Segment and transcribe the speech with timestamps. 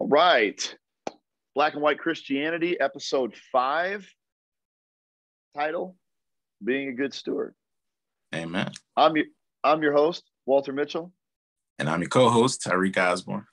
[0.00, 0.76] All right.
[1.54, 4.08] Black and White Christianity, episode five.
[5.54, 5.94] Title
[6.64, 7.54] Being a Good Steward.
[8.34, 8.70] Amen.
[8.96, 9.26] I'm your,
[9.62, 11.12] I'm your host, Walter Mitchell.
[11.78, 13.44] And I'm your co host, Tyreek Osborne.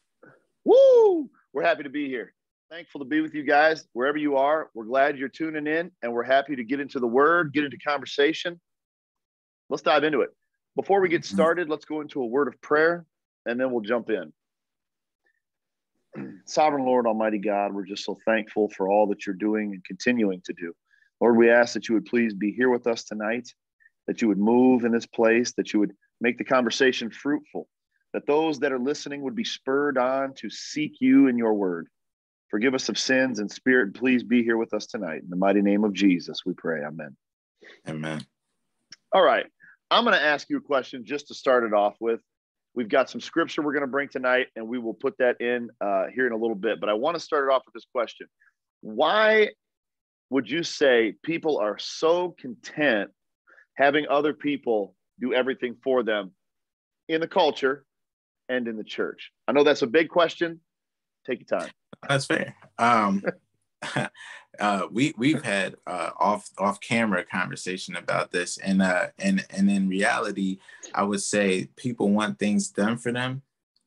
[0.64, 1.30] Woo!
[1.54, 2.34] We're happy to be here.
[2.72, 4.70] Thankful to be with you guys wherever you are.
[4.74, 7.78] We're glad you're tuning in and we're happy to get into the word, get into
[7.78, 8.60] conversation.
[9.70, 10.30] Let's dive into it.
[10.78, 11.36] Before we get Mm-hmm.
[11.36, 13.06] started, let's go into a word of prayer
[13.46, 14.32] and then we'll jump in.
[16.46, 20.42] Sovereign Lord, Almighty God, we're just so thankful for all that you're doing and continuing
[20.46, 20.74] to do.
[21.20, 23.50] Lord, we ask that you would please be here with us tonight,
[24.08, 27.68] that you would move in this place, that you would make the conversation fruitful,
[28.14, 31.88] that those that are listening would be spurred on to seek you in your word.
[32.50, 33.94] Forgive us of sins and spirit.
[33.94, 35.22] Please be here with us tonight.
[35.22, 36.82] In the mighty name of Jesus, we pray.
[36.84, 37.16] Amen.
[37.88, 38.26] Amen.
[39.12, 39.46] All right.
[39.92, 42.22] I'm going to ask you a question just to start it off with.
[42.78, 45.72] We've got some scripture we're going to bring tonight, and we will put that in
[45.82, 46.80] uh, here in a little bit.
[46.80, 48.28] But I want to start it off with this question
[48.82, 49.50] Why
[50.30, 53.10] would you say people are so content
[53.78, 56.34] having other people do everything for them
[57.10, 57.84] in the culture
[58.48, 59.32] and in the church?
[59.48, 60.60] I know that's a big question.
[61.26, 61.72] Take your time.
[62.08, 62.56] That's fair.
[62.78, 63.24] Um,
[64.60, 69.70] uh, we we've had uh, off off camera conversation about this, and uh, and and
[69.70, 70.60] in reality,
[70.94, 73.42] I would say people want things done for them.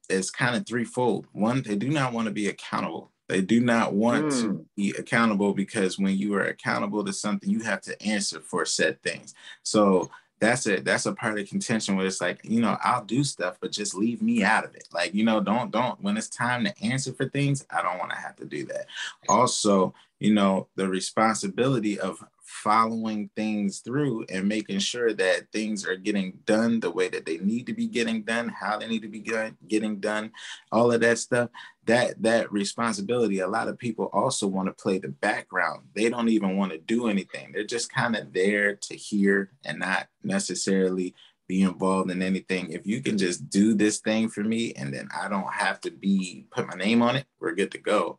[0.09, 1.27] It's kind of threefold.
[1.33, 3.13] One, they do not want to be accountable.
[3.29, 4.65] They do not want to Mm.
[4.77, 9.01] be accountable because when you are accountable to something, you have to answer for said
[9.03, 9.35] things.
[9.63, 10.11] So
[10.41, 10.85] that's it.
[10.85, 13.95] that's a part of contention where it's like you know I'll do stuff, but just
[13.95, 14.89] leave me out of it.
[14.93, 18.11] Like you know, don't don't when it's time to answer for things, I don't want
[18.11, 18.87] to have to do that.
[19.29, 25.97] Also, you know, the responsibility of following things through and making sure that things are
[25.97, 29.09] getting done the way that they need to be getting done, how they need to
[29.09, 30.33] be get- getting done,
[30.73, 31.49] all of that stuff.
[31.87, 35.89] That that responsibility, a lot of people also want to play the background.
[35.95, 37.53] They don't even want to do anything.
[37.53, 41.15] They're just kind of there to hear and not necessarily
[41.47, 42.71] be involved in anything.
[42.71, 45.91] If you can just do this thing for me and then I don't have to
[45.91, 48.19] be put my name on it, we're good to go.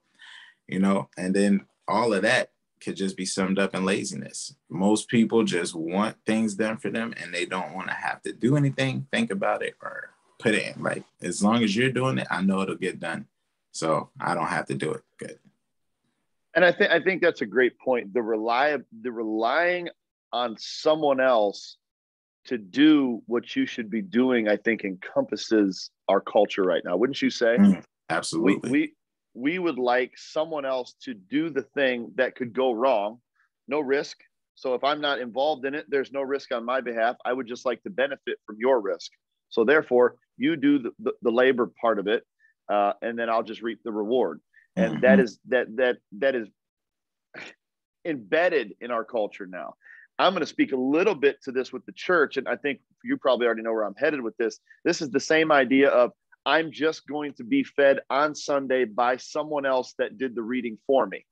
[0.67, 2.49] You know, and then all of that
[2.81, 4.55] could just be summed up in laziness.
[4.69, 8.33] Most people just want things done for them and they don't want to have to
[8.33, 10.09] do anything, think about it, or
[10.39, 10.83] put it in.
[10.83, 13.27] Like, as long as you're doing it, I know it'll get done.
[13.71, 15.01] So I don't have to do it.
[15.17, 15.39] Good.
[16.53, 18.13] And I think I think that's a great point.
[18.13, 19.87] The rely the relying
[20.33, 21.77] on someone else
[22.45, 26.97] to do what you should be doing, I think encompasses our culture right now.
[26.97, 27.57] Wouldn't you say?
[27.57, 28.69] Mm, Absolutely.
[28.69, 28.93] we we
[29.33, 33.19] would like someone else to do the thing that could go wrong,
[33.67, 34.17] no risk.
[34.55, 37.15] So if I'm not involved in it, there's no risk on my behalf.
[37.25, 39.11] I would just like to benefit from your risk.
[39.49, 42.25] So therefore, you do the, the, the labor part of it,
[42.69, 44.41] uh, and then I'll just reap the reward
[44.75, 45.23] and that Mhm.
[45.23, 46.47] is that that that is
[48.05, 49.73] embedded in our culture now
[50.17, 52.79] i'm going to speak a little bit to this with the church and i think
[53.03, 56.11] you probably already know where i'm headed with this this is the same idea of
[56.45, 60.77] i'm just going to be fed on sunday by someone else that did the reading
[60.87, 61.25] for me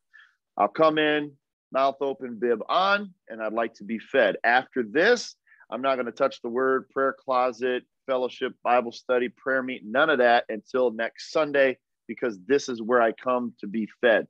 [0.58, 1.32] i'll come in
[1.72, 5.36] mouth open bib on and i'd like to be fed after this
[5.72, 10.10] i'm not going to touch the word prayer closet fellowship bible study prayer meet, none
[10.10, 11.78] of that until next sunday
[12.10, 14.28] because this is where I come to be fed.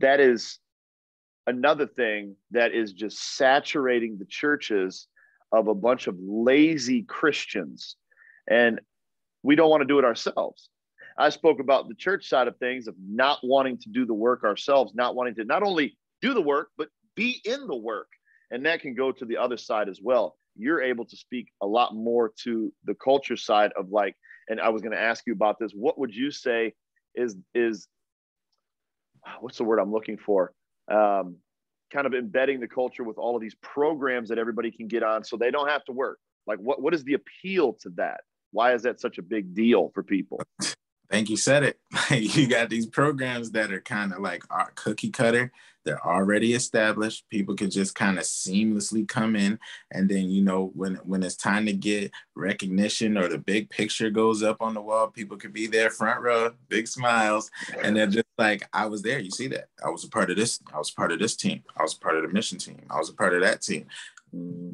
[0.00, 0.58] That is
[1.46, 5.06] another thing that is just saturating the churches
[5.52, 7.96] of a bunch of lazy Christians.
[8.50, 8.80] And
[9.42, 10.68] we don't want to do it ourselves.
[11.18, 14.44] I spoke about the church side of things of not wanting to do the work
[14.44, 18.08] ourselves, not wanting to not only do the work, but be in the work.
[18.50, 20.36] And that can go to the other side as well.
[20.56, 24.14] You're able to speak a lot more to the culture side of like,
[24.48, 25.72] and I was going to ask you about this.
[25.72, 26.74] What would you say
[27.14, 27.88] is is
[29.40, 30.52] what's the word I'm looking for?
[30.90, 31.36] Um,
[31.92, 35.24] kind of embedding the culture with all of these programs that everybody can get on,
[35.24, 36.18] so they don't have to work.
[36.46, 38.20] Like, what what is the appeal to that?
[38.52, 40.40] Why is that such a big deal for people?
[41.12, 41.78] think you said it.
[42.10, 45.52] you got these programs that are kind of like our cookie cutter.
[45.84, 47.28] They're already established.
[47.28, 49.58] People can just kind of seamlessly come in,
[49.90, 54.08] and then you know when when it's time to get recognition or the big picture
[54.08, 57.50] goes up on the wall, people could be there front row, big smiles,
[57.82, 59.18] and they're just like, "I was there.
[59.18, 59.68] You see that?
[59.84, 60.60] I was a part of this.
[60.72, 61.64] I was part of this team.
[61.76, 62.86] I was part of the mission team.
[62.88, 63.86] I was a part of that team."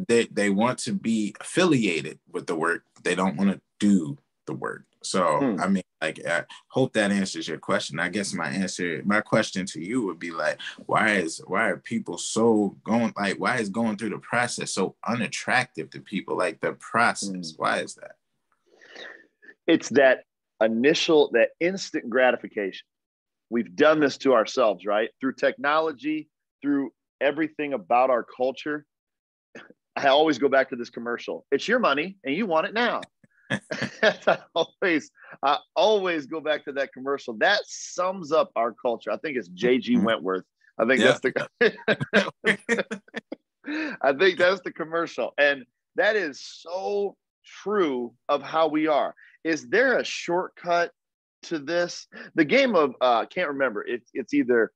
[0.09, 2.85] They they want to be affiliated with the work.
[3.03, 4.17] They don't want to do
[4.47, 4.85] the work.
[5.03, 5.61] So Hmm.
[5.61, 7.99] I mean, like, I hope that answers your question.
[7.99, 11.77] I guess my answer, my question to you would be like, why is why are
[11.77, 16.37] people so going like why is going through the process so unattractive to people?
[16.37, 17.63] Like the process, Hmm.
[17.63, 18.13] why is that?
[19.67, 20.25] it's that
[20.63, 22.87] initial, that instant gratification.
[23.51, 25.11] We've done this to ourselves, right?
[25.21, 26.29] Through technology,
[26.63, 26.91] through
[27.21, 28.87] everything about our culture.
[29.99, 31.45] I always go back to this commercial.
[31.51, 33.01] It's your money and you want it now.
[33.51, 35.11] I always,
[35.43, 37.35] I always go back to that commercial.
[37.39, 39.11] That sums up our culture.
[39.11, 40.05] I think it's JG mm-hmm.
[40.05, 40.45] Wentworth.
[40.79, 41.19] I think yeah.
[41.19, 42.87] that's the
[44.01, 45.35] I think that's the commercial.
[45.37, 45.65] And
[45.97, 49.15] that is so true of how we are.
[49.43, 50.93] Is there a shortcut
[51.45, 52.07] to this?
[52.37, 53.85] The game of uh can't remember.
[53.85, 54.71] It's it's either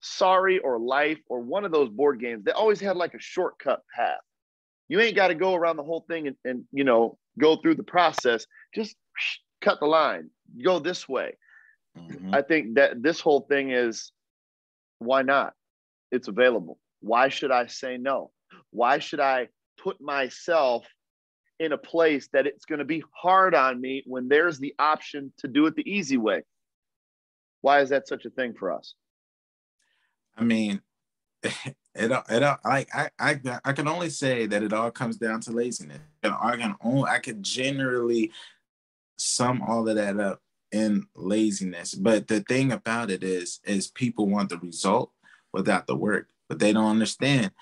[0.00, 2.44] sorry or life or one of those board games.
[2.44, 4.20] They always had like a shortcut path.
[4.88, 7.74] You ain't got to go around the whole thing and, and you know go through
[7.76, 8.46] the process.
[8.74, 8.96] Just
[9.60, 10.30] cut the line.
[10.62, 11.36] Go this way.
[11.98, 12.34] Mm-hmm.
[12.34, 14.12] I think that this whole thing is
[14.98, 15.54] why not?
[16.10, 16.78] It's available.
[17.00, 18.30] Why should I say no?
[18.70, 19.48] Why should I
[19.82, 20.86] put myself
[21.58, 25.32] in a place that it's going to be hard on me when there's the option
[25.38, 26.42] to do it the easy way?
[27.60, 28.94] Why is that such a thing for us?
[30.36, 30.80] I mean,
[31.96, 35.52] it, it, like I, I I can only say that it all comes down to
[35.52, 36.00] laziness.
[36.22, 38.32] And I can only I could generally
[39.18, 40.40] sum all of that up
[40.72, 41.94] in laziness.
[41.94, 45.10] But the thing about it is, is people want the result
[45.52, 47.52] without the work, but they don't understand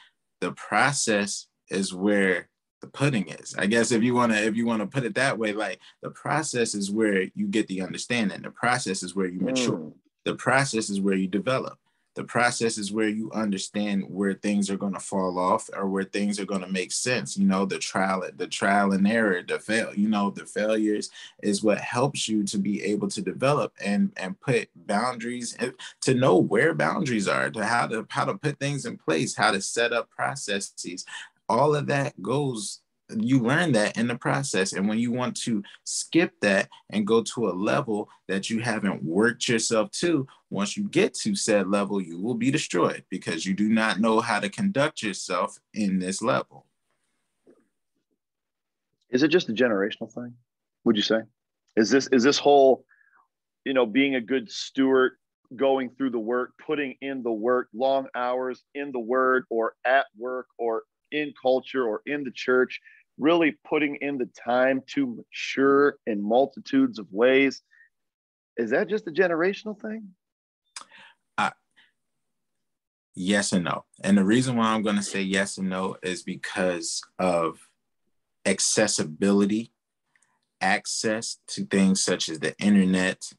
[0.41, 2.49] the process is where
[2.81, 3.55] the pudding is.
[3.57, 5.81] I guess if you want to if you want to put it that way, like
[6.03, 8.43] the process is where you get the understanding.
[8.43, 9.79] The process is where you mature.
[9.79, 9.93] Mm.
[10.25, 11.79] The process is where you develop
[12.15, 16.05] the process is where you understand where things are going to fall off or where
[16.05, 19.59] things are going to make sense you know the trial the trial and error the
[19.59, 21.11] fail you know the failures
[21.43, 26.15] is what helps you to be able to develop and and put boundaries and to
[26.15, 29.61] know where boundaries are to how to how to put things in place how to
[29.61, 31.05] set up processes.
[31.49, 32.81] All of that goes
[33.23, 34.73] you learn that in the process.
[34.73, 39.03] And when you want to skip that and go to a level that you haven't
[39.03, 43.55] worked yourself to, once you get to said level, you will be destroyed because you
[43.55, 46.67] do not know how to conduct yourself in this level.
[49.11, 50.35] Is it just a generational thing?
[50.85, 51.21] Would you say?
[51.77, 52.85] Is this is this whole,
[53.65, 55.13] you know, being a good steward,
[55.57, 60.07] going through the work, putting in the work, long hours in the word or at
[60.17, 60.83] work or
[61.13, 62.81] in culture or in the church,
[63.19, 67.63] really putting in the time to mature in multitudes of ways.
[68.57, 70.11] Is that just a generational thing?
[71.37, 71.51] Uh,
[73.15, 73.85] yes and no.
[74.03, 77.59] And the reason why I'm going to say yes and no is because of
[78.47, 79.73] accessibility,
[80.61, 83.33] access to things such as the internet,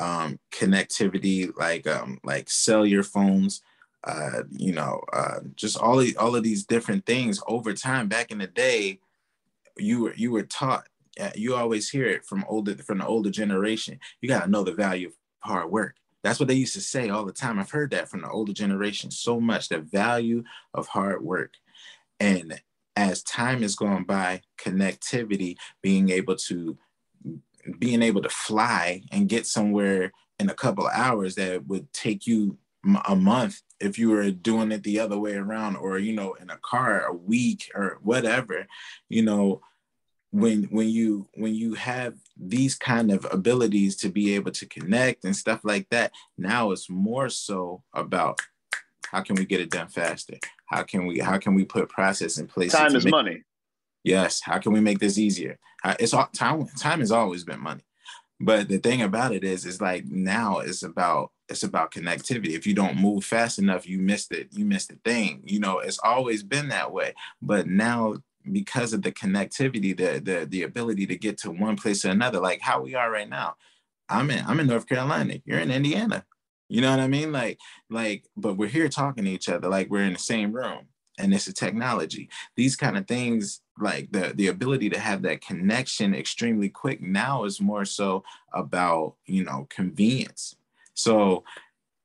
[0.00, 3.62] um, connectivity, like um, like cellular phones,
[4.04, 8.08] uh, you know, uh, just all all of these different things over time.
[8.08, 8.98] Back in the day,
[9.78, 10.84] you were you were taught.
[11.20, 13.98] Uh, you always hear it from older from the older generation.
[14.20, 15.96] You got to know the value of hard work.
[16.22, 17.58] That's what they used to say all the time.
[17.58, 19.68] I've heard that from the older generation so much.
[19.68, 21.54] The value of hard work,
[22.18, 22.60] and
[22.96, 26.78] as time has gone by, connectivity, being able to
[27.78, 32.26] being able to fly and get somewhere in a couple of hours that would take
[32.26, 32.58] you
[33.06, 36.50] a month if you were doing it the other way around or you know in
[36.50, 38.66] a car a week or whatever
[39.08, 39.60] you know
[40.30, 45.24] when when you when you have these kind of abilities to be able to connect
[45.24, 48.40] and stuff like that now it's more so about
[49.14, 50.34] how can we get it done faster?
[50.66, 53.42] How can we how can we put process in place time is make, money.
[54.02, 54.40] Yes.
[54.40, 55.58] How can we make this easier?
[56.00, 57.84] It's all time time has always been money.
[58.40, 62.50] But the thing about it is is like now it's about it's about connectivity.
[62.50, 64.48] If you don't move fast enough, you missed it.
[64.52, 65.42] You missed the thing.
[65.44, 67.14] You know, it's always been that way.
[67.42, 68.16] But now
[68.50, 72.40] because of the connectivity, the the the ability to get to one place to another,
[72.40, 73.56] like how we are right now.
[74.08, 75.34] I'm in I'm in North Carolina.
[75.44, 76.24] You're in Indiana.
[76.68, 77.30] You know what I mean?
[77.30, 77.58] Like,
[77.90, 80.86] like, but we're here talking to each other, like we're in the same room.
[81.18, 82.28] And it's a technology.
[82.56, 87.44] These kind of things, like the the ability to have that connection extremely quick now
[87.44, 90.56] is more so about, you know, convenience
[90.94, 91.44] so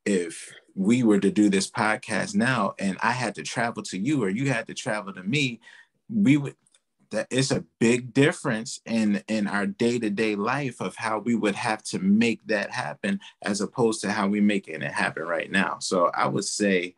[0.05, 4.23] if we were to do this podcast now and I had to travel to you
[4.23, 5.59] or you had to travel to me,
[6.09, 6.55] we would
[7.11, 11.83] that it's a big difference in in our day-to-day life of how we would have
[11.83, 15.77] to make that happen as opposed to how we making it happen right now.
[15.79, 16.95] So I would say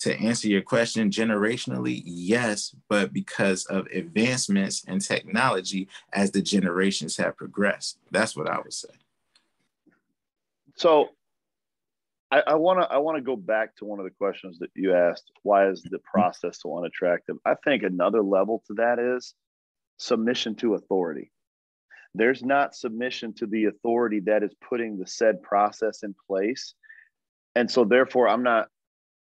[0.00, 7.16] to answer your question generationally, yes, but because of advancements in technology as the generations
[7.18, 7.98] have progressed.
[8.10, 8.88] That's what I would say.
[10.74, 11.10] So
[12.40, 14.94] I want to I want to go back to one of the questions that you
[14.94, 15.30] asked.
[15.42, 16.18] Why is the mm-hmm.
[16.18, 17.36] process so unattractive?
[17.44, 19.34] I think another level to that is
[19.98, 21.30] submission to authority.
[22.14, 26.74] there's not submission to the authority that is putting the said process in place.
[27.54, 28.68] And so, therefore, I'm not,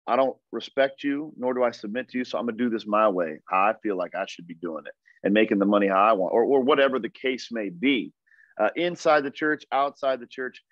[0.06, 2.24] I don't respect you, nor do I submit to you.
[2.24, 4.54] So I'm going to do this my way, how I feel like I should be
[4.54, 4.94] doing it
[5.24, 8.12] and making the money how I want, or, or whatever the case may be.
[8.60, 10.62] Uh, inside the church, outside the church,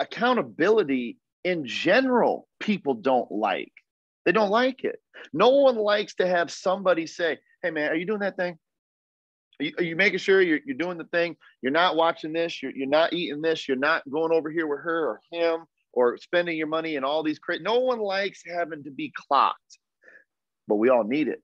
[0.00, 3.72] accountability in general, people don't like.
[4.24, 5.00] They don't like it.
[5.32, 8.58] No one likes to have somebody say, Hey, man, are you doing that thing?
[9.60, 11.36] Are you, are you making sure you're, you're doing the thing?
[11.60, 12.62] You're not watching this.
[12.62, 13.68] You're, you're not eating this.
[13.68, 17.22] You're not going over here with her or him or spending your money and all
[17.22, 17.62] these crazy.
[17.62, 19.78] No one likes having to be clocked,
[20.66, 21.42] but we all need it.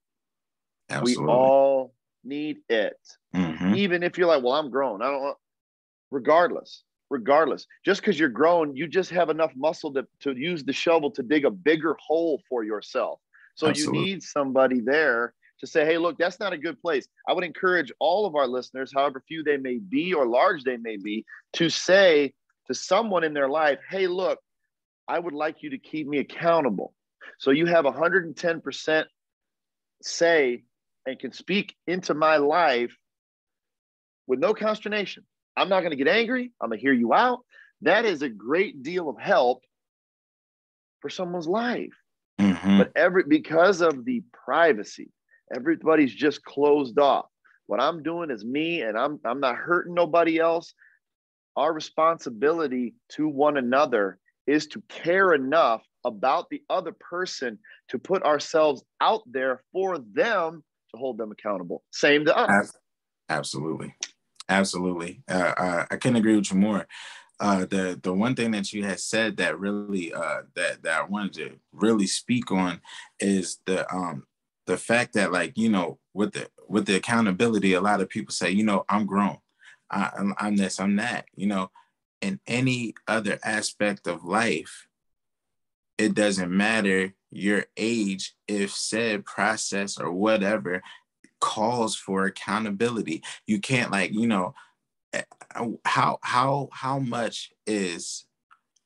[0.91, 1.25] Absolutely.
[1.25, 2.99] We all need it.
[3.35, 3.75] Mm-hmm.
[3.75, 5.03] Even if you're like, well, I'm grown.
[5.03, 5.37] I don't want,
[6.11, 7.67] regardless, regardless.
[7.85, 11.23] Just because you're grown, you just have enough muscle to, to use the shovel to
[11.23, 13.21] dig a bigger hole for yourself.
[13.55, 13.99] So Absolutely.
[13.99, 17.09] you need somebody there to say, hey, look, that's not a good place.
[17.29, 20.77] I would encourage all of our listeners, however few they may be or large they
[20.77, 21.25] may be,
[21.55, 22.33] to say
[22.69, 24.39] to someone in their life, hey, look,
[25.09, 26.95] I would like you to keep me accountable.
[27.39, 29.05] So you have 110%
[30.03, 30.65] say
[31.07, 32.97] and can speak into my life
[34.27, 35.25] with no consternation.
[35.59, 36.53] I'm not going to get angry.
[36.61, 37.41] I'm going to hear you out.
[37.83, 39.63] That is a great deal of help
[41.01, 41.93] for someone's life.
[42.41, 42.79] Mm-hmm.
[42.79, 45.11] But every because of the privacy,
[45.55, 47.27] everybody's just closed off.
[47.67, 50.73] What I'm doing is me and I'm I'm not hurting nobody else.
[51.57, 58.23] Our responsibility to one another is to care enough about the other person to put
[58.23, 60.63] ourselves out there for them
[60.93, 61.83] to hold them accountable.
[61.91, 62.73] Same to us.
[63.29, 63.95] Absolutely.
[64.49, 65.23] Absolutely.
[65.29, 66.87] Uh, I, I couldn't agree with you more.
[67.41, 71.05] Uh, the the one thing that you had said that really uh, that that I
[71.05, 72.81] wanted to really speak on
[73.21, 74.27] is the um
[74.67, 78.33] the fact that like you know with the with the accountability, a lot of people
[78.33, 79.39] say you know I'm grown,
[79.91, 81.27] I, I'm, I'm this, I'm that.
[81.37, 81.71] You know,
[82.21, 84.89] in any other aspect of life,
[85.97, 90.83] it doesn't matter your age if said process or whatever
[91.41, 93.23] calls for accountability.
[93.47, 94.55] You can't like, you know,
[95.13, 95.23] eh,
[95.85, 98.25] how how how much is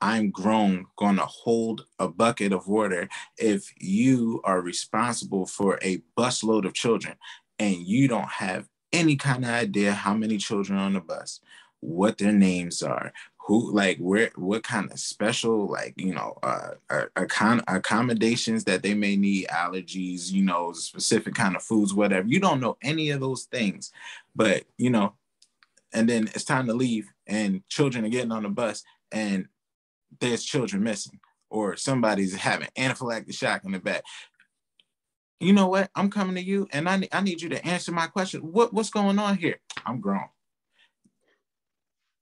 [0.02, 6.02] I'm grown going to hold a bucket of water if you are responsible for a
[6.18, 7.14] busload of children
[7.61, 11.40] and you don't have any kind of idea how many children on the bus,
[11.78, 13.12] what their names are,
[13.44, 18.82] who like where what kind of special like you know uh, uh accom- accommodations that
[18.82, 22.28] they may need allergies you know specific kind of foods whatever.
[22.28, 23.90] You don't know any of those things
[24.34, 25.14] but you know
[25.92, 29.49] and then it's time to leave and children are getting on the bus and
[30.20, 31.18] there's children missing
[31.50, 34.04] or somebody's having anaphylactic shock in the back.
[35.38, 35.90] You know what?
[35.94, 38.40] I'm coming to you and i, I need you to answer my question.
[38.40, 39.61] What, what's going on here?
[39.84, 40.28] I'm grown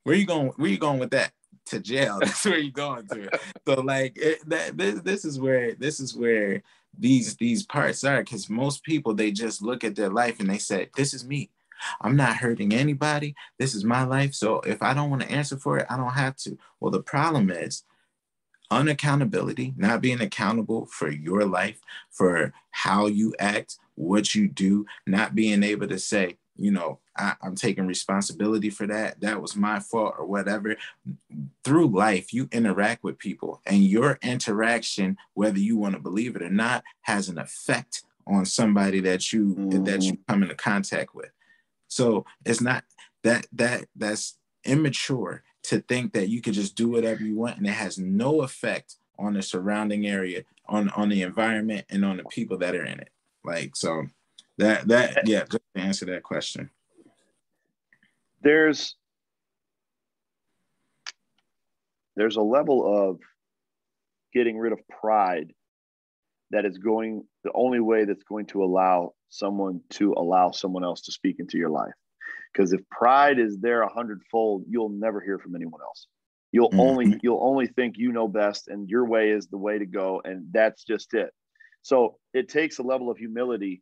[0.05, 0.49] where you going?
[0.57, 1.33] Where you going with that?
[1.67, 2.19] To jail.
[2.21, 3.31] That's where you going to.
[3.67, 4.77] so like it, that.
[4.77, 6.63] This this is where this is where
[6.99, 10.59] these these parts are because most people they just look at their life and they
[10.59, 11.51] say, "This is me."
[12.01, 13.35] I'm not hurting anybody.
[13.59, 14.35] This is my life.
[14.35, 16.59] So if I don't want to answer for it, I don't have to.
[16.79, 17.85] Well, the problem is
[18.71, 21.81] unaccountability, not being accountable for your life,
[22.11, 27.35] for how you act, what you do, not being able to say, you know, I,
[27.43, 29.21] am taking responsibility for that.
[29.21, 30.77] That was my fault or whatever.
[31.65, 36.43] Through life, you interact with people, and your interaction, whether you want to believe it
[36.43, 39.85] or not, has an effect on somebody that you mm-hmm.
[39.85, 41.31] that you come into contact with.
[41.89, 42.85] So it's not
[43.25, 47.67] that that that's immature to think that you could just do whatever you want and
[47.67, 52.25] it has no effect on the surrounding area, on on the environment, and on the
[52.25, 53.11] people that are in it.
[53.45, 54.07] Like so
[54.61, 56.71] that that yeah, just to answer that question.
[58.43, 58.95] There's
[62.17, 63.19] there's a level of
[64.35, 65.53] getting rid of pride
[66.51, 71.03] that is going the only way that's going to allow someone to allow someone else
[71.03, 71.95] to speak into your life
[72.53, 76.07] because if pride is there a hundredfold you'll never hear from anyone else
[76.53, 76.81] you'll mm-hmm.
[76.81, 80.21] only you'll only think you know best and your way is the way to go
[80.25, 81.31] and that's just it
[81.83, 83.81] so it takes a level of humility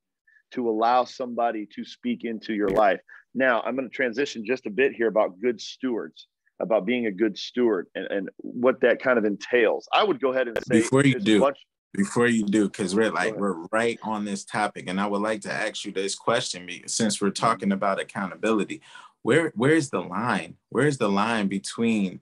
[0.52, 3.00] to allow somebody to speak into your life.
[3.34, 6.26] Now, I'm going to transition just a bit here about good stewards,
[6.60, 9.88] about being a good steward and, and what that kind of entails.
[9.92, 13.10] I would go ahead and say before you do, bunch- before you do, because we're
[13.10, 16.68] like we're right on this topic, and I would like to ask you this question
[16.86, 18.82] since we're talking about accountability.
[19.22, 20.56] Where where's the line?
[20.70, 22.20] Where's the line between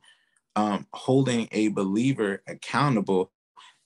[0.55, 3.33] um, holding a believer accountable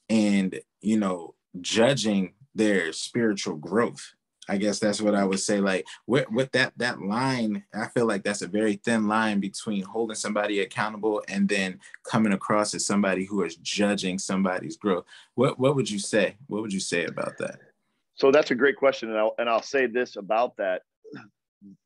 [0.08, 4.14] and you know judging their spiritual growth?
[4.48, 5.60] I guess that's what I would say.
[5.60, 9.82] Like with, with that that line, I feel like that's a very thin line between
[9.82, 15.04] holding somebody accountable and then coming across as somebody who is judging somebody's growth.
[15.34, 16.36] What what would you say?
[16.46, 17.60] What would you say about that?
[18.14, 20.82] So that's a great question, and I'll and I'll say this about that.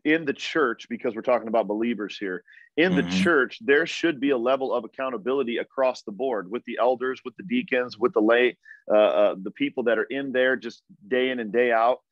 [0.05, 2.45] In the church, because we're talking about believers here,
[2.77, 3.09] in mm-hmm.
[3.09, 7.21] the church, there should be a level of accountability across the board with the elders,
[7.25, 8.57] with the deacons, with the lay,
[8.89, 12.04] uh, uh, the people that are in there just day in and day out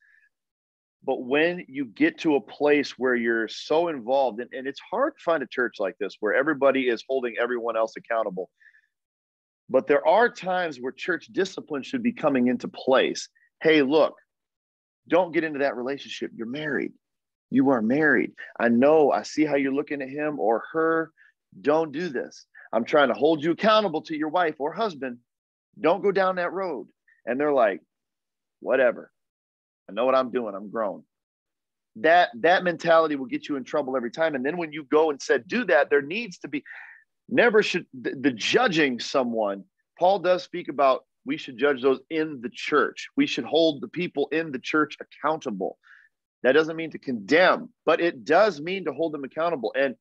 [1.05, 5.13] but when you get to a place where you're so involved, and, and it's hard
[5.17, 8.49] to find a church like this where everybody is holding everyone else accountable.
[9.69, 13.27] But there are times where church discipline should be coming into place.
[13.61, 14.15] Hey, look,
[15.07, 16.31] don't get into that relationship.
[16.35, 16.93] You're married.
[17.49, 18.31] You are married.
[18.59, 21.11] I know, I see how you're looking at him or her.
[21.61, 22.45] Don't do this.
[22.71, 25.17] I'm trying to hold you accountable to your wife or husband.
[25.79, 26.87] Don't go down that road.
[27.25, 27.81] And they're like,
[28.59, 29.11] whatever.
[29.89, 30.55] I know what I'm doing.
[30.55, 31.03] I'm grown.
[31.97, 34.35] That that mentality will get you in trouble every time.
[34.35, 36.63] And then when you go and said do that, there needs to be
[37.29, 39.63] never should the, the judging someone.
[39.99, 43.07] Paul does speak about we should judge those in the church.
[43.15, 45.77] We should hold the people in the church accountable.
[46.41, 49.73] That doesn't mean to condemn, but it does mean to hold them accountable.
[49.77, 49.95] And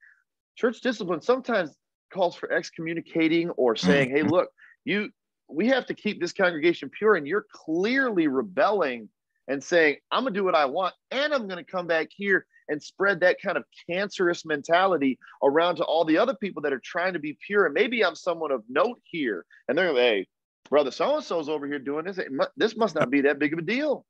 [0.56, 1.76] church discipline sometimes
[2.12, 4.30] calls for excommunicating or saying, "Hey, mm-hmm.
[4.30, 4.48] look,
[4.84, 5.10] you
[5.48, 9.08] we have to keep this congregation pure and you're clearly rebelling
[9.49, 12.08] and saying, I'm going to do what I want, and I'm going to come back
[12.11, 16.72] here and spread that kind of cancerous mentality around to all the other people that
[16.72, 17.66] are trying to be pure.
[17.66, 20.28] And maybe I'm someone of note here, and they're like, hey,
[20.70, 22.18] brother so and so's over here doing this.
[22.56, 24.06] This must not be that big of a deal.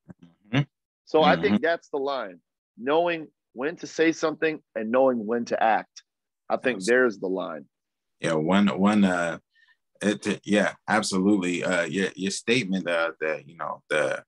[0.52, 0.62] Mm-hmm.
[1.04, 1.28] So mm-hmm.
[1.28, 1.64] I think mm-hmm.
[1.64, 2.40] that's the line
[2.78, 6.02] knowing when to say something and knowing when to act.
[6.48, 7.66] I think there's the line.
[8.20, 9.38] Yeah, one, one, uh,
[10.00, 11.64] it, yeah, absolutely.
[11.64, 14.22] Uh, your your statement uh, that you know the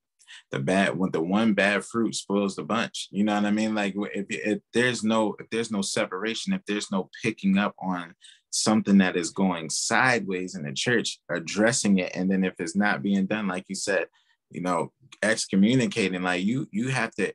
[0.51, 3.09] the bad when the one bad fruit spoils the bunch.
[3.11, 3.75] You know what i mean?
[3.75, 8.15] Like if, if there's no if there's no separation if there's no picking up on
[8.51, 13.03] something that is going sideways in the church addressing it and then if it's not
[13.03, 14.07] being done like you said
[14.51, 14.93] you know
[15.25, 17.33] excommunicating like you you have to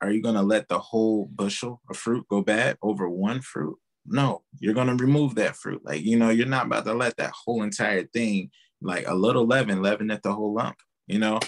[0.00, 3.76] are you going to let the whole bushel of fruit go bad over one fruit?
[4.06, 5.82] No you're going to remove that fruit.
[5.84, 8.50] Like you know you're not about to let that whole entire thing
[8.80, 10.76] like a little leaven leaven at the whole lump
[11.12, 11.38] you know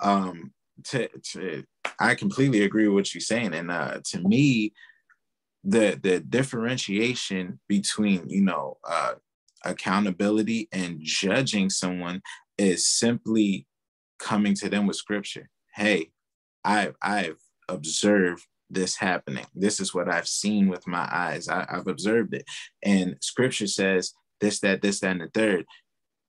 [0.00, 0.52] um
[0.84, 1.64] to, to
[1.98, 3.54] I completely agree with what you're saying.
[3.54, 4.72] And uh, to me,
[5.64, 9.14] the the differentiation between you know uh,
[9.64, 12.22] accountability and judging someone
[12.58, 13.66] is simply
[14.18, 15.48] coming to them with scripture.
[15.74, 16.10] Hey,
[16.64, 19.46] I've I've observed this happening.
[19.54, 21.48] This is what I've seen with my eyes.
[21.48, 22.44] I, I've observed it,
[22.82, 25.66] and scripture says this, that, this, that, and the third.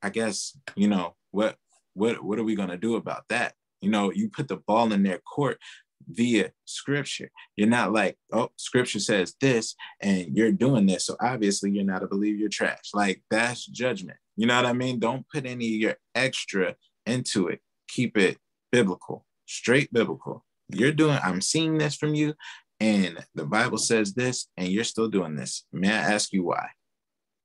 [0.04, 1.56] I guess you know what
[1.94, 3.54] what what are we gonna do about that?
[3.82, 5.60] You know, you put the ball in their court
[6.08, 7.30] via scripture.
[7.56, 11.06] You're not like, oh, scripture says this and you're doing this.
[11.06, 12.92] So obviously you're not a believer, you're trash.
[12.94, 14.18] Like that's judgment.
[14.36, 15.00] You know what I mean?
[15.00, 16.76] Don't put any of your extra
[17.06, 17.62] into it.
[17.88, 18.38] Keep it
[18.72, 20.44] biblical, straight biblical.
[20.70, 22.34] You're doing, I'm seeing this from you,
[22.80, 25.66] and the Bible says this, and you're still doing this.
[25.72, 26.70] May I ask you why?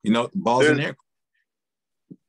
[0.02, 0.96] You know, balls there's, in there.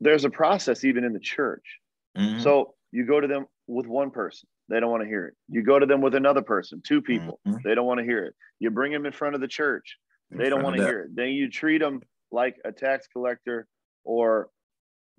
[0.01, 1.78] There's a process even in the church.
[2.17, 2.41] Mm-hmm.
[2.41, 5.36] So you go to them with one person, they don't want to hear it.
[5.48, 7.58] You go to them with another person, two people, mm-hmm.
[7.63, 8.36] they don't want to hear it.
[8.60, 9.98] You bring them in front of the church,
[10.32, 11.15] in they don't want to hear it.
[11.15, 13.67] Then you treat them like a tax collector
[14.04, 14.50] or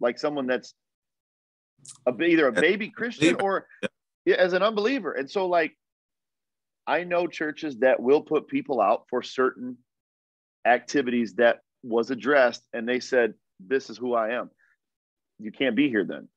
[0.00, 0.74] like someone that's
[2.06, 3.66] a, either a baby Christian or
[4.24, 5.12] yeah, as an unbeliever.
[5.12, 5.76] And so, like,
[6.86, 9.78] I know churches that will put people out for certain
[10.66, 14.50] activities that was addressed, and they said, "This is who I am.
[15.38, 16.28] You can't be here then."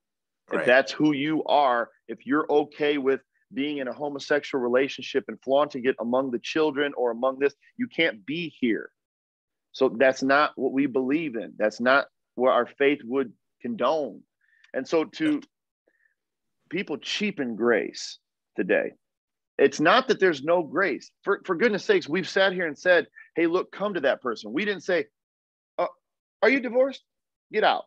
[0.51, 0.61] Right.
[0.61, 3.21] If that's who you are, if you're okay with
[3.53, 7.87] being in a homosexual relationship and flaunting it among the children or among this, you
[7.87, 8.89] can't be here.
[9.71, 11.53] So that's not what we believe in.
[11.57, 14.21] That's not where our faith would condone.
[14.73, 15.41] And so to
[16.69, 18.17] people cheapen grace
[18.55, 18.93] today.
[19.59, 21.11] It's not that there's no grace.
[21.21, 24.51] For, for goodness sakes, we've sat here and said, hey, look, come to that person.
[24.51, 25.05] We didn't say,
[25.77, 25.87] uh,
[26.41, 27.03] are you divorced?
[27.51, 27.85] Get out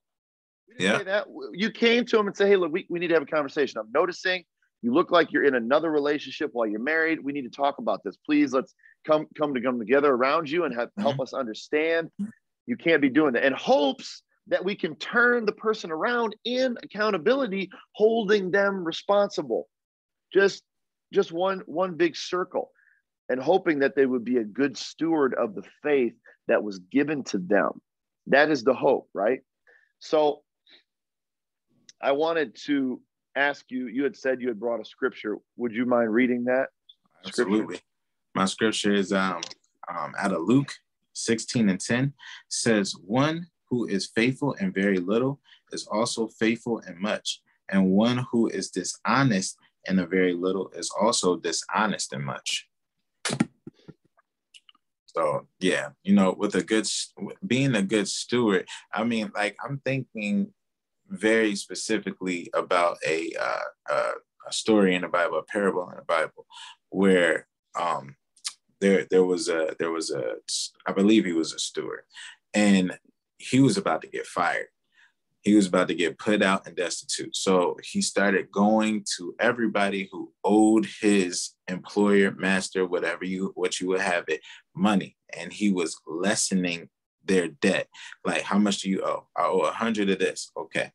[0.79, 1.03] yeah.
[1.03, 1.27] that.
[1.53, 3.79] You came to him and said, hey, look, we, we need to have a conversation.
[3.79, 4.45] I'm noticing
[4.83, 7.19] you look like you're in another relationship while you're married.
[7.23, 8.17] We need to talk about this.
[8.25, 8.75] Please let's
[9.07, 11.03] come come to come together around you and have, mm-hmm.
[11.03, 12.09] help us understand.
[12.21, 12.31] Mm-hmm.
[12.67, 13.45] You can't be doing that.
[13.45, 19.69] And hopes that we can turn the person around in accountability, holding them responsible.
[20.33, 20.63] Just
[21.13, 22.71] just one one big circle
[23.29, 26.15] and hoping that they would be a good steward of the faith
[26.49, 27.81] that was given to them.
[28.29, 29.41] That is the hope, right?
[29.99, 30.43] So
[32.03, 33.01] I wanted to
[33.37, 35.39] ask you, you had said you had brought a scripture.
[35.57, 36.69] Would you mind reading that?
[37.25, 37.77] Absolutely.
[37.77, 37.85] Scripture?
[38.35, 39.41] My scripture is um,
[39.89, 40.73] um, out of Luke
[41.15, 42.13] 16 and 10
[42.49, 45.41] says, One who is faithful in very little
[45.73, 47.41] is also faithful in much.
[47.69, 49.57] And one who is dishonest
[49.87, 52.69] in a very little is also dishonest in much.
[55.07, 56.87] So yeah, you know, with a good
[57.47, 60.53] being a good steward, I mean, like I'm thinking
[61.09, 64.13] very specifically about a uh, uh,
[64.49, 66.47] a story in the Bible, a parable in the Bible,
[66.91, 67.47] where
[67.79, 68.17] um,
[68.81, 70.35] there there was a there was a
[70.87, 72.03] I believe he was a steward,
[72.55, 72.99] and
[73.39, 74.69] he was about to get fired.
[75.43, 77.37] He was about to get put out and destitute.
[77.37, 83.89] So he started going to everybody who owed his employer, master, whatever you what you
[83.89, 84.41] would have it,
[84.75, 86.89] money, and he was lessening
[87.27, 87.89] their debt.
[88.25, 89.27] Like, how much do you owe?
[89.37, 90.51] I owe a hundred of this.
[90.57, 90.91] Okay.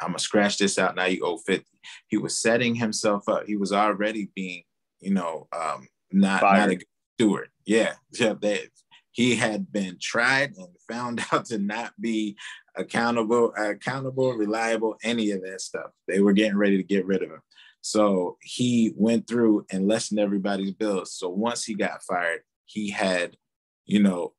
[0.00, 0.96] I'm gonna scratch this out.
[0.96, 1.64] Now you owe 50.
[2.08, 3.46] He was setting himself up.
[3.46, 4.64] He was already being,
[5.00, 6.86] you know, um, not, not a good
[7.18, 7.48] steward.
[7.64, 7.94] Yeah.
[8.12, 8.34] Yeah.
[8.40, 8.68] They,
[9.12, 12.36] he had been tried and found out to not be
[12.76, 15.90] accountable, accountable, reliable, any of that stuff.
[16.08, 17.40] They were getting ready to get rid of him.
[17.80, 21.12] So he went through and lessened everybody's bills.
[21.12, 23.36] So once he got fired, he had,
[23.84, 24.32] you know,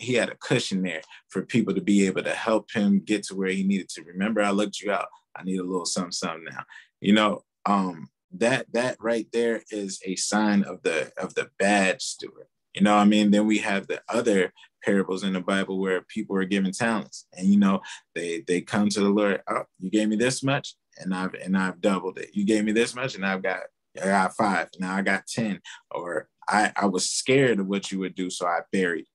[0.00, 3.34] he had a cushion there for people to be able to help him get to
[3.34, 4.02] where he needed to.
[4.02, 5.08] Remember, I looked you out.
[5.36, 6.64] I need a little something, something now.
[7.00, 12.02] You know, um, that that right there is a sign of the of the bad
[12.02, 12.46] steward.
[12.74, 14.52] You know, I mean, then we have the other
[14.84, 17.80] parables in the Bible where people are given talents, and you know,
[18.14, 19.42] they they come to the Lord.
[19.48, 22.30] Oh, you gave me this much, and I've and I've doubled it.
[22.32, 23.60] You gave me this much, and I've got
[24.02, 24.68] I got five.
[24.78, 25.60] Now I got ten.
[25.90, 29.06] Or I I was scared of what you would do, so I buried.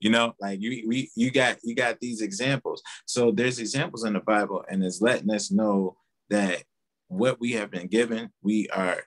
[0.00, 2.82] You know, like you we you got you got these examples.
[3.06, 5.96] So there's examples in the Bible, and it's letting us know
[6.30, 6.62] that
[7.08, 9.02] what we have been given, we are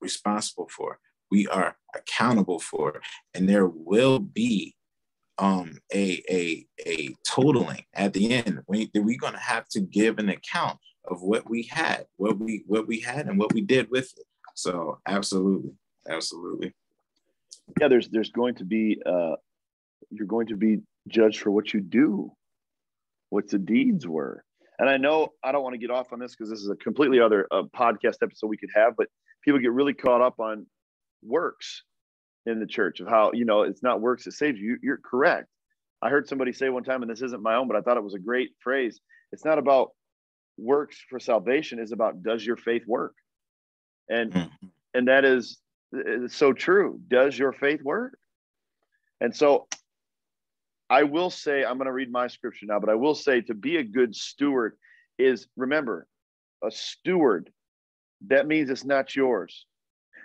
[0.00, 0.98] responsible for
[1.32, 3.00] we are accountable for,
[3.32, 4.76] and there will be
[5.38, 8.60] um, a, a, a totaling at the end.
[8.68, 12.64] We, we're going to have to give an account of what we had, what we
[12.66, 14.26] what we had, and what we did with it.
[14.54, 15.72] So absolutely,
[16.06, 16.74] absolutely.
[17.80, 19.36] Yeah, there's there's going to be uh,
[20.10, 22.32] you're going to be judged for what you do,
[23.30, 24.44] what the deeds were.
[24.78, 26.76] And I know I don't want to get off on this because this is a
[26.76, 29.08] completely other uh, podcast episode we could have, but
[29.44, 30.66] people get really caught up on
[31.22, 31.82] works
[32.46, 34.78] in the church of how you know it's not works that saves you.
[34.82, 35.46] You're correct.
[36.02, 38.02] I heard somebody say one time and this isn't my own but i thought it
[38.02, 39.90] was a great phrase it's not about
[40.58, 43.14] works for salvation it's about does your faith work?
[44.08, 44.66] And mm-hmm.
[44.94, 45.58] and that is
[46.28, 47.00] so true.
[47.08, 48.16] Does your faith work?
[49.20, 49.68] And so
[50.92, 53.54] i will say i'm going to read my scripture now but i will say to
[53.54, 54.76] be a good steward
[55.18, 56.06] is remember
[56.64, 57.50] a steward
[58.28, 59.66] that means it's not yours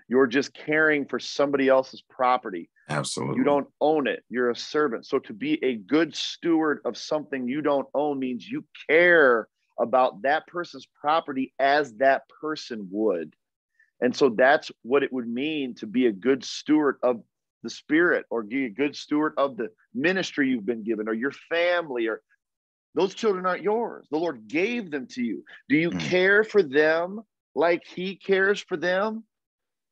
[0.08, 2.70] you're just caring for somebody else's property.
[2.90, 3.38] Absolutely.
[3.38, 4.24] You don't own it.
[4.30, 5.06] You're a servant.
[5.06, 9.50] So to be a good steward of something you don't own means you care
[9.80, 13.34] about that person's property as that person would.
[14.00, 17.22] And so that's what it would mean to be a good steward of
[17.64, 21.32] the spirit or be a good steward of the ministry you've been given or your
[21.32, 22.22] family or
[22.96, 24.08] those children aren't yours.
[24.10, 25.44] The Lord gave them to you.
[25.70, 26.00] Do you mm.
[26.00, 27.22] care for them
[27.54, 29.24] like he cares for them?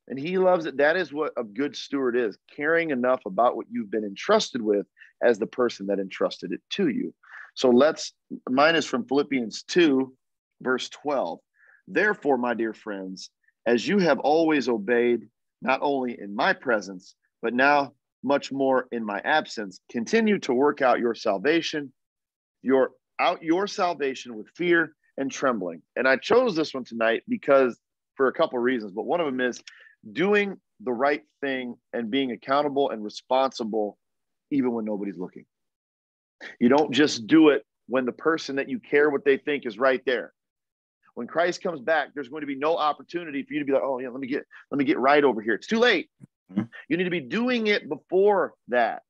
[0.07, 0.77] and he loves it.
[0.77, 4.85] That is what a good steward is caring enough about what you've been entrusted with
[5.23, 7.13] as the person that entrusted it to you.
[7.55, 8.13] So let's,
[8.49, 10.13] mine is from Philippians 2,
[10.61, 11.39] verse 12.
[11.87, 13.29] Therefore, my dear friends,
[13.65, 15.27] as you have always obeyed,
[15.61, 20.81] not only in my presence, but now much more in my absence, continue to work
[20.81, 21.93] out your salvation,
[22.63, 25.83] your out your salvation with fear and trembling.
[25.95, 27.79] And I chose this one tonight because
[28.15, 29.61] for a couple of reasons, but one of them is
[30.11, 33.99] doing the right thing and being accountable and responsible
[34.49, 35.45] even when nobody's looking.
[36.59, 39.77] You don't just do it when the person that you care what they think is
[39.77, 40.33] right there.
[41.13, 43.83] When Christ comes back, there's going to be no opportunity for you to be like,
[43.85, 46.09] "Oh yeah, let me get let me get right over here." It's too late.
[46.51, 46.63] Mm-hmm.
[46.89, 49.01] You need to be doing it before that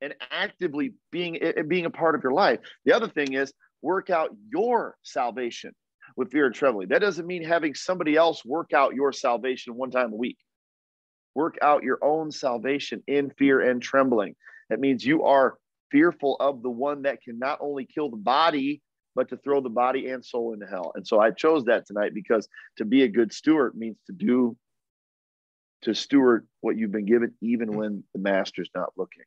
[0.00, 2.60] and actively being being a part of your life.
[2.84, 5.72] The other thing is work out your salvation
[6.16, 6.88] with fear and trembling.
[6.88, 10.38] That doesn't mean having somebody else work out your salvation one time a week.
[11.34, 14.34] Work out your own salvation in fear and trembling.
[14.70, 15.58] That means you are
[15.90, 18.82] fearful of the one that can not only kill the body,
[19.14, 20.92] but to throw the body and soul into hell.
[20.94, 24.56] And so I chose that tonight because to be a good steward means to do,
[25.82, 29.24] to steward what you've been given, even when the master's not looking.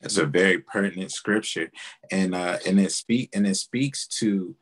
[0.00, 1.70] It's a very pertinent scripture,
[2.10, 4.54] and uh, and it speak and it speaks to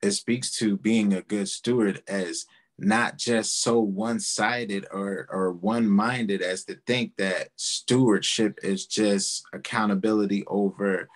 [0.00, 2.46] it speaks to being a good steward as
[2.78, 10.44] not just so one-sided or or one-minded as to think that stewardship is just accountability
[10.46, 11.08] over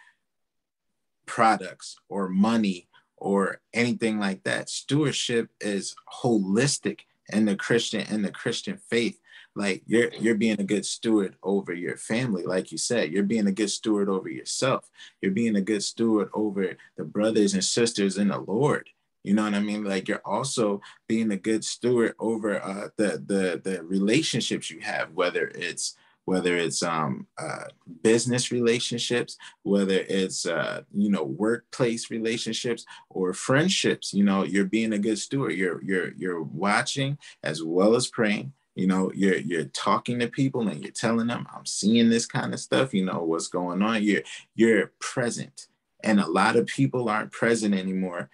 [1.26, 4.68] products or money or anything like that.
[4.68, 7.00] Stewardship is holistic
[7.32, 9.18] in the christian and the christian faith
[9.54, 13.46] like you're you're being a good steward over your family like you said you're being
[13.46, 14.88] a good steward over yourself.
[15.20, 18.88] You're being a good steward over the brothers and sisters in the lord.
[19.24, 19.84] You know what I mean?
[19.84, 25.12] Like you're also being a good steward over uh, the the the relationships you have,
[25.12, 25.96] whether it's
[26.28, 27.64] whether it's um, uh,
[28.02, 34.12] business relationships, whether it's uh, you know workplace relationships or friendships.
[34.12, 35.52] You know, you're being a good steward.
[35.52, 38.52] You're you're you're watching as well as praying.
[38.74, 42.52] You know, you're you're talking to people and you're telling them, "I'm seeing this kind
[42.52, 44.02] of stuff." You know what's going on.
[44.02, 45.68] You're you're present,
[46.04, 48.28] and a lot of people aren't present anymore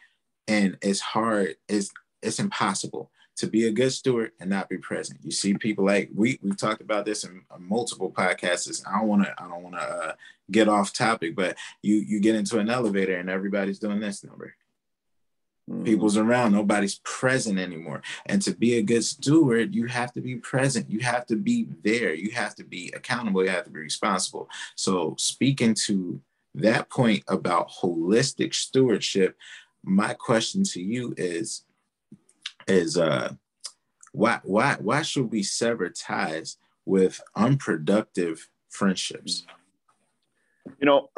[0.46, 1.90] and it's hard it's
[2.22, 5.20] it's impossible to be a good steward and not be present.
[5.22, 9.24] You see people like we we've talked about this in multiple podcasts i don't want
[9.24, 10.12] to i don't want to uh,
[10.50, 14.54] get off topic but you you get into an elevator and everybody's doing this number.
[15.70, 15.82] Mm.
[15.82, 18.02] people's around nobody's present anymore.
[18.26, 20.90] And to be a good steward you have to be present.
[20.90, 22.12] You have to be there.
[22.12, 23.42] You have to be accountable.
[23.42, 24.50] You have to be responsible.
[24.74, 26.20] So speaking to
[26.56, 29.36] that point about holistic stewardship
[29.84, 31.63] my question to you is
[32.66, 33.32] is uh
[34.12, 39.46] why why why should we sever ties with unproductive friendships
[40.78, 41.08] you know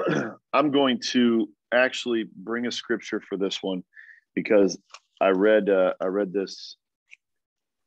[0.53, 3.83] i'm going to actually bring a scripture for this one
[4.35, 4.79] because
[5.21, 6.77] i read uh, i read this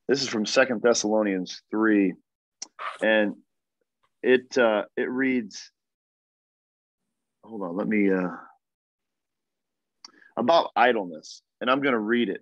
[0.07, 2.13] this is from second thessalonians 3
[3.01, 3.35] and
[4.21, 5.71] it uh it reads
[7.43, 8.29] hold on let me uh
[10.39, 12.41] about idleness, and I'm going to read it.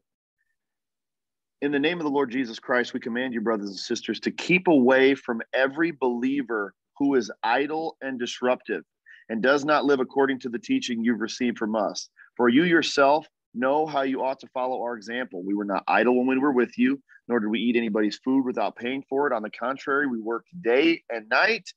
[1.62, 4.32] In the name of the Lord Jesus Christ, we command you, brothers and sisters, to
[4.32, 8.84] keep away from every believer who is idle and disruptive
[9.30, 12.10] and does not live according to the teaching you've received from us.
[12.36, 15.44] For you yourself know how you ought to follow our example.
[15.44, 18.46] We were not idle when we were with you, nor did we eat anybody's food
[18.46, 19.34] without paying for it.
[19.34, 21.74] On the contrary, we worked day and night,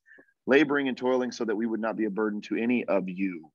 [0.46, 3.50] laboring and toiling so that we would not be a burden to any of you.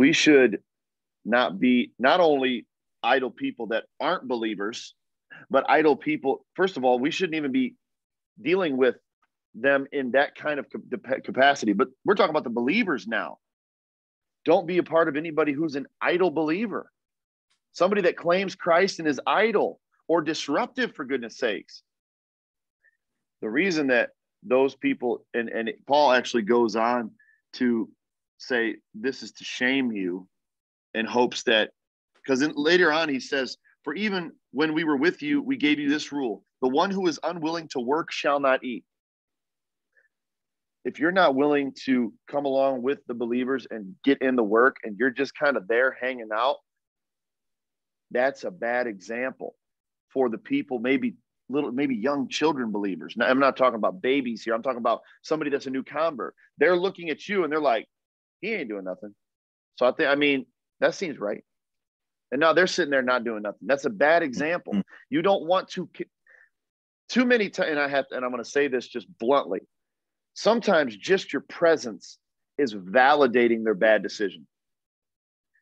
[0.00, 0.62] we should
[1.26, 2.64] not be not only
[3.02, 4.94] idle people that aren't believers,
[5.48, 6.44] but idle people.
[6.54, 7.74] First of all, we shouldn't even be
[8.40, 8.96] dealing with
[9.54, 10.66] them in that kind of
[11.24, 11.72] capacity.
[11.72, 13.38] But we're talking about the believers now.
[14.44, 16.90] Don't be a part of anybody who's an idle believer,
[17.72, 21.82] somebody that claims Christ and is idle or disruptive, for goodness sakes.
[23.42, 24.10] The reason that
[24.42, 27.10] those people, and, and Paul actually goes on
[27.54, 27.90] to
[28.38, 30.26] say this is to shame you
[30.94, 31.70] in hopes that
[32.24, 35.88] because later on he says for even when we were with you we gave you
[35.88, 38.84] this rule the one who is unwilling to work shall not eat
[40.84, 44.76] if you're not willing to come along with the believers and get in the work
[44.82, 46.56] and you're just kind of there hanging out
[48.10, 49.54] that's a bad example
[50.12, 51.14] for the people maybe
[51.48, 55.00] little maybe young children believers now i'm not talking about babies here i'm talking about
[55.22, 57.86] somebody that's a new convert they're looking at you and they're like
[58.40, 59.14] he ain't doing nothing.
[59.76, 60.46] So I think, I mean,
[60.80, 61.44] that seems right.
[62.32, 63.66] And now they're sitting there not doing nothing.
[63.66, 64.72] That's a bad example.
[64.72, 64.80] Mm-hmm.
[65.10, 65.88] You don't want to,
[67.08, 69.60] too many times, and I have, to, and I'm going to say this just bluntly.
[70.34, 72.18] Sometimes just your presence
[72.56, 74.46] is validating their bad decision.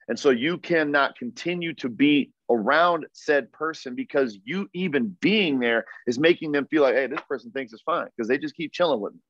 [0.09, 5.85] And so you cannot continue to be around said person because you even being there
[6.07, 8.73] is making them feel like, hey, this person thinks it's fine because they just keep
[8.73, 9.21] chilling with me.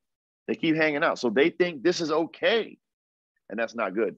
[0.47, 1.19] They keep hanging out.
[1.19, 2.79] So they think this is okay
[3.51, 4.17] and that's not good.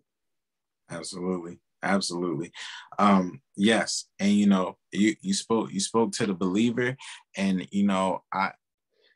[0.90, 1.58] Absolutely.
[1.82, 2.52] Absolutely.
[2.98, 4.06] Um, yes.
[4.18, 6.96] And you know, you, you spoke you spoke to the believer,
[7.36, 8.50] and you know, I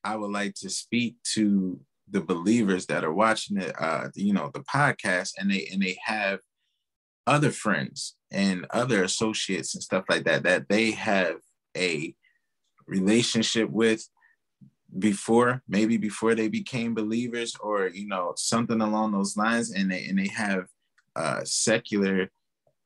[0.03, 4.51] I would like to speak to the believers that are watching it, uh, you know,
[4.53, 6.41] the podcast, and they and they have
[7.27, 11.37] other friends and other associates and stuff like that that they have
[11.77, 12.15] a
[12.87, 14.09] relationship with
[14.99, 20.07] before maybe before they became believers or you know something along those lines and they
[20.07, 20.67] and they have
[21.17, 22.31] uh secular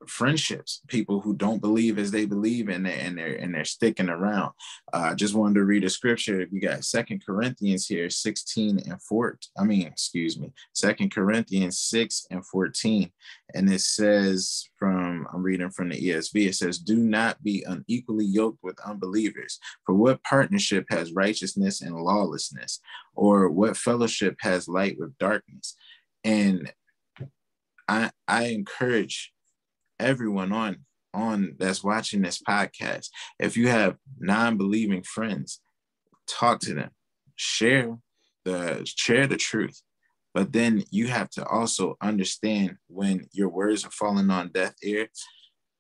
[0.07, 4.09] friendships, people who don't believe as they believe and they're, and they're, and they're sticking
[4.09, 4.53] around.
[4.93, 6.47] I uh, just wanted to read a scripture.
[6.51, 9.39] We got Second Corinthians here, 16 and 14.
[9.59, 13.11] I mean, excuse me, Second Corinthians 6 and 14.
[13.55, 18.27] And it says from, I'm reading from the ESV, it says, do not be unequally
[18.27, 19.59] yoked with unbelievers.
[19.85, 22.81] For what partnership has righteousness and lawlessness?
[23.15, 25.75] Or what fellowship has light with darkness?
[26.25, 26.73] And
[27.89, 29.33] I I encourage
[30.01, 30.79] everyone on
[31.15, 33.09] on that's watching this podcast.
[33.39, 35.61] If you have non-believing friends,
[36.27, 36.91] talk to them,
[37.37, 37.97] share
[38.45, 39.83] the share the truth.
[40.35, 45.09] But then you have to also understand when your words are falling on deaf ear,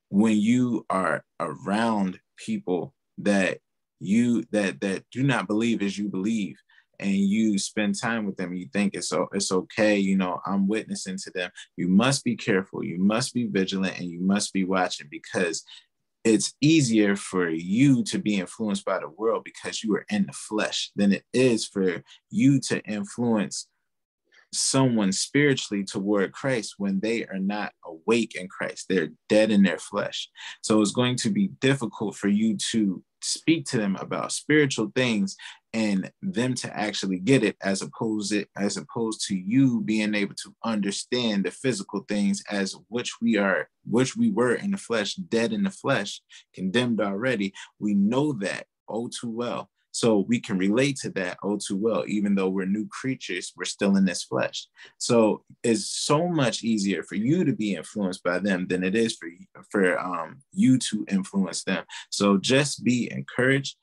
[0.08, 3.58] when you are around people that
[4.00, 6.56] you that that do not believe as you believe
[7.00, 11.16] and you spend time with them you think it's it's okay you know i'm witnessing
[11.16, 15.06] to them you must be careful you must be vigilant and you must be watching
[15.10, 15.64] because
[16.24, 20.32] it's easier for you to be influenced by the world because you are in the
[20.32, 23.68] flesh than it is for you to influence
[24.52, 28.86] someone spiritually toward Christ when they are not awake in Christ.
[28.88, 30.28] They're dead in their flesh.
[30.62, 35.36] So it's going to be difficult for you to speak to them about spiritual things
[35.74, 40.34] and them to actually get it as opposed it as opposed to you being able
[40.34, 45.14] to understand the physical things as which we are which we were in the flesh
[45.14, 46.20] dead in the flesh
[46.54, 47.52] condemned already.
[47.78, 49.70] We know that oh too well.
[49.90, 53.64] So we can relate to that oh too well even though we're new creatures we're
[53.64, 54.68] still in this flesh.
[54.96, 59.16] So it's so much easier for you to be influenced by them than it is
[59.16, 59.28] for
[59.70, 61.84] for um, you to influence them.
[62.10, 63.76] So just be encouraged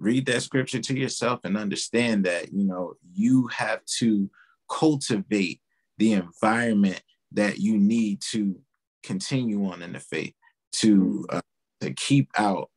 [0.00, 4.28] read that scripture to yourself and understand that you know you have to
[4.68, 5.60] cultivate
[5.98, 7.00] the environment
[7.32, 8.58] that you need to
[9.02, 10.34] continue on in the faith
[10.72, 11.40] to uh,
[11.80, 12.70] to keep out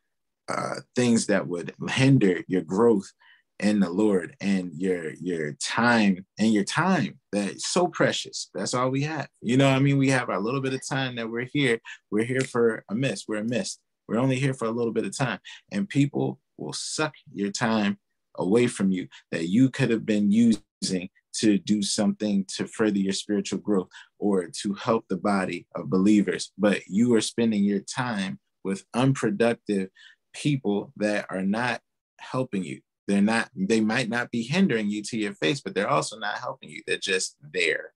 [0.49, 3.11] uh, things that would hinder your growth
[3.59, 8.49] in the Lord and your your time and your time that's so precious.
[8.53, 9.27] That's all we have.
[9.41, 11.79] You know, I mean, we have our little bit of time that we're here.
[12.11, 13.25] We're here for a miss.
[13.27, 13.77] We're a miss.
[14.07, 15.39] We're only here for a little bit of time,
[15.71, 17.97] and people will suck your time
[18.35, 23.13] away from you that you could have been using to do something to further your
[23.13, 23.89] spiritual growth
[24.19, 26.51] or to help the body of believers.
[26.57, 29.89] But you are spending your time with unproductive
[30.33, 31.81] people that are not
[32.19, 32.81] helping you.
[33.07, 36.37] They're not, they might not be hindering you to your face, but they're also not
[36.37, 36.81] helping you.
[36.87, 37.93] They're just there.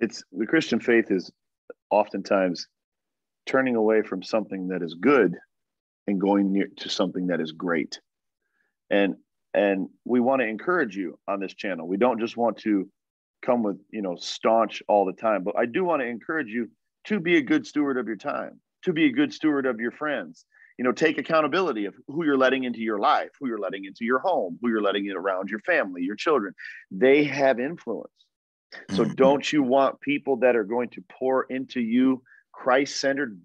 [0.00, 1.30] It's the Christian faith is
[1.90, 2.66] oftentimes
[3.46, 5.36] turning away from something that is good
[6.08, 8.00] and going near to something that is great.
[8.90, 9.16] And
[9.54, 11.86] and we want to encourage you on this channel.
[11.86, 12.88] We don't just want to
[13.44, 16.70] come with, you know, staunch all the time, but I do want to encourage you
[17.04, 19.92] to be a good steward of your time, to be a good steward of your
[19.92, 20.44] friends.
[20.78, 24.04] You know, take accountability of who you're letting into your life, who you're letting into
[24.04, 26.54] your home, who you're letting in around your family, your children.
[26.90, 28.12] They have influence.
[28.90, 29.14] So mm-hmm.
[29.14, 33.40] don't you want people that are going to pour into you Christ-centered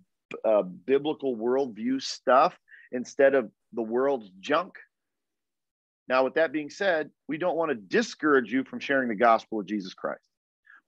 [0.46, 2.58] uh, biblical worldview stuff
[2.92, 4.76] instead of the world's junk.
[6.08, 9.60] Now, with that being said, we don't want to discourage you from sharing the gospel
[9.60, 10.30] of Jesus Christ.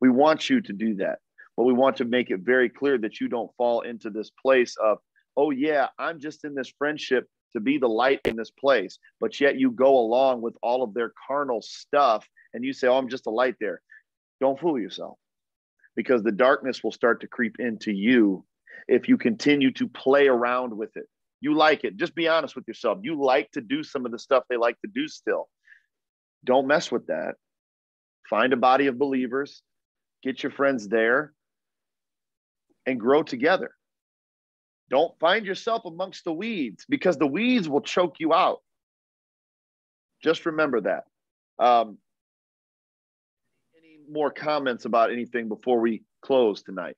[0.02, 1.20] We want you to do that,
[1.56, 4.76] but we want to make it very clear that you don't fall into this place
[4.84, 4.98] of,
[5.38, 9.40] oh, yeah, I'm just in this friendship to be the light in this place, but
[9.40, 13.10] yet you go along with all of their carnal stuff and you say, oh, I'm
[13.10, 13.82] just a light there.
[14.42, 15.18] Don't fool yourself
[15.96, 18.46] because the darkness will start to creep into you
[18.88, 21.06] if you continue to play around with it.
[21.42, 21.98] You like it.
[21.98, 23.00] Just be honest with yourself.
[23.04, 25.48] You like to do some of the stuff they like to do still.
[26.44, 27.36] Don't mess with that.
[28.30, 29.62] Find a body of believers,
[30.24, 31.34] get your friends there,
[32.86, 33.72] and grow together.
[34.90, 38.62] Don't find yourself amongst the weeds because the weeds will choke you out.
[40.24, 41.04] Just remember that.
[41.60, 41.98] Um,
[43.78, 46.96] any more comments about anything before we close tonight?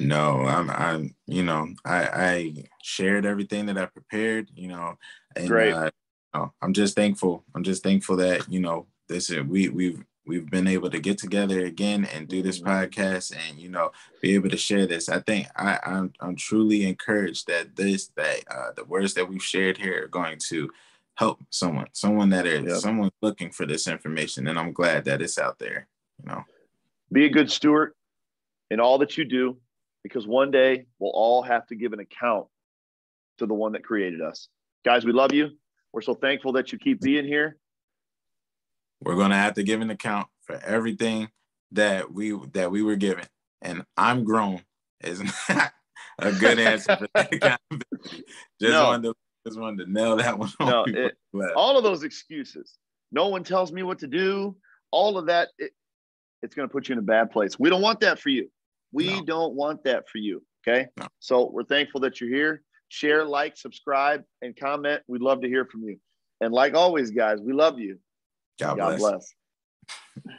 [0.00, 4.96] No, I'm, I'm, you know, I, I shared everything that I prepared, you know,
[5.36, 5.74] and Great.
[5.74, 7.44] Uh, I'm just thankful.
[7.54, 11.18] I'm just thankful that, you know, this is, we, we've, we've been able to get
[11.18, 12.70] together again and do this mm-hmm.
[12.70, 15.08] podcast and, you know, be able to share this.
[15.08, 19.44] I think I, I'm, I'm truly encouraged that this, that uh, the words that we've
[19.44, 20.70] shared here are going to
[21.14, 22.76] help someone, someone that is, yep.
[22.78, 24.48] someone looking for this information.
[24.48, 25.86] And I'm glad that it's out there,
[26.20, 26.42] you know.
[27.12, 27.92] Be a good steward
[28.70, 29.58] in all that you do
[30.04, 32.46] because one day we'll all have to give an account
[33.38, 34.48] to the one that created us.
[34.84, 35.50] Guys, we love you.
[35.92, 37.56] We're so thankful that you keep being here.
[39.00, 41.28] We're going to have to give an account for everything
[41.72, 43.24] that we that we were given.
[43.62, 44.62] And I'm grown
[45.02, 45.72] is not
[46.18, 47.60] a good answer for that.
[47.72, 48.20] Just
[48.60, 48.84] no.
[48.84, 49.14] wanted to
[49.46, 50.50] just wanted to nail that one.
[50.58, 51.16] No, it,
[51.56, 52.78] all of those excuses.
[53.12, 54.56] No one tells me what to do.
[54.90, 55.72] All of that, it,
[56.42, 57.58] it's going to put you in a bad place.
[57.58, 58.48] We don't want that for you.
[58.94, 59.24] We no.
[59.24, 60.42] don't want that for you.
[60.66, 60.86] Okay.
[60.96, 61.08] No.
[61.18, 62.62] So we're thankful that you're here.
[62.88, 65.02] Share, like, subscribe, and comment.
[65.08, 65.98] We'd love to hear from you.
[66.40, 67.98] And like always, guys, we love you.
[68.60, 69.00] God, God bless.
[69.00, 70.36] bless.